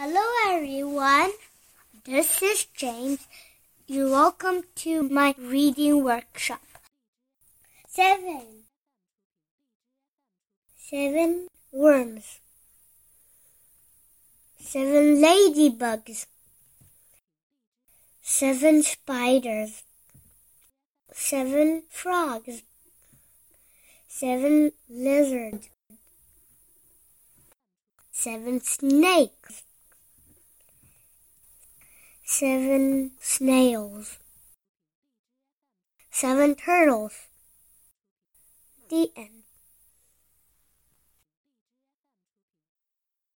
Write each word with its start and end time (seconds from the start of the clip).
Hello, 0.00 0.22
everyone. 0.46 1.32
This 2.04 2.40
is 2.40 2.66
James. 2.66 3.26
You're 3.88 4.08
welcome 4.08 4.62
to 4.76 5.02
my 5.02 5.34
reading 5.36 6.04
workshop. 6.04 6.62
Seven. 7.88 8.44
Seven 10.76 11.48
worms. 11.72 12.38
Seven 14.60 15.20
ladybugs. 15.20 16.26
Seven 18.22 18.84
spiders. 18.84 19.82
Seven 21.12 21.82
frogs. 21.90 22.62
Seven 24.06 24.70
lizards. 24.88 25.70
Seven 28.12 28.60
snakes 28.60 29.64
seven 32.38 33.10
snails, 33.18 34.16
seven 36.12 36.54
turtles. 36.54 37.26
The 38.90 39.10
end. 39.16 39.37